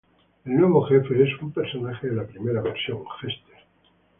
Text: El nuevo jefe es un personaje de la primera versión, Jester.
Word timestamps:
El 0.45 0.55
nuevo 0.57 0.81
jefe 0.85 1.21
es 1.21 1.39
un 1.43 1.51
personaje 1.51 2.09
de 2.09 2.15
la 2.15 2.25
primera 2.25 2.59
versión, 2.63 3.03
Jester. 3.21 3.57